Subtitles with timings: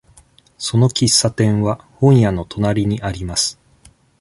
[0.57, 3.59] その喫茶店は本屋の隣にあります。